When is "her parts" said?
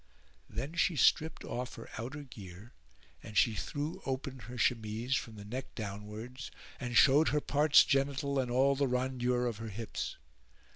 7.27-7.83